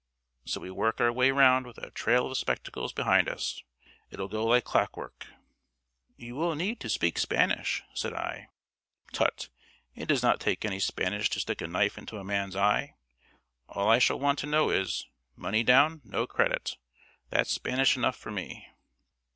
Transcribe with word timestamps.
So 0.45 0.59
we 0.59 0.71
work 0.71 0.99
our 0.99 1.11
way 1.11 1.29
round 1.29 1.67
with 1.67 1.77
a 1.77 1.91
trail 1.91 2.25
of 2.31 2.35
spectacles 2.35 2.91
behind 2.91 3.29
us. 3.29 3.61
It'll 4.09 4.27
go 4.27 4.43
like 4.47 4.63
clock 4.63 4.97
work." 4.97 5.27
"You 6.15 6.33
will 6.33 6.55
need 6.55 6.79
to 6.79 6.89
speak 6.89 7.19
Spanish," 7.19 7.83
said 7.93 8.11
I. 8.15 8.47
"Tut, 9.13 9.49
it 9.93 10.07
does 10.07 10.23
not 10.23 10.39
take 10.39 10.65
any 10.65 10.79
Spanish 10.79 11.29
to 11.29 11.39
stick 11.39 11.61
a 11.61 11.67
knife 11.67 11.99
into 11.99 12.17
a 12.17 12.23
man's 12.23 12.55
eye. 12.55 12.95
All 13.69 13.91
I 13.91 13.99
shall 13.99 14.17
want 14.17 14.39
to 14.39 14.47
know 14.47 14.71
is, 14.71 15.05
'Money 15.35 15.61
down 15.61 16.01
no 16.03 16.25
credit.' 16.25 16.77
That's 17.29 17.53
Spanish 17.53 17.95
enough 17.95 18.15
for 18.17 18.31
me." 18.31 18.69